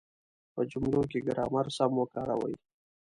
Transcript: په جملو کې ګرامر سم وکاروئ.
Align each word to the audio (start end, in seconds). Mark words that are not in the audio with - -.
په 0.53 0.61
جملو 0.71 1.01
کې 1.11 1.25
ګرامر 1.27 1.65
سم 1.77 1.91
وکاروئ. 1.97 2.55